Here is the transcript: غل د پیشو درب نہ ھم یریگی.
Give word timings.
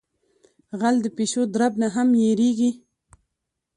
غل 0.79 0.95
د 1.03 1.05
پیشو 1.17 1.41
درب 1.53 1.73
نہ 1.81 1.87
ھم 1.93 2.09
یریگی. 2.23 2.71